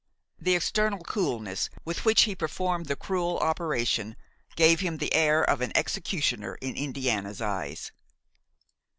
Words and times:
The 0.39 0.55
external 0.55 1.01
coolness 1.01 1.69
with 1.85 2.05
which 2.05 2.23
he 2.23 2.33
performed 2.33 2.87
the 2.87 2.95
cruel 2.95 3.37
operation 3.37 4.15
gave 4.55 4.79
him 4.79 4.97
the 4.97 5.13
air 5.13 5.43
of 5.47 5.61
an 5.61 5.71
executioner 5.77 6.55
in 6.55 6.75
Indiana's 6.75 7.39
eyes. 7.39 7.91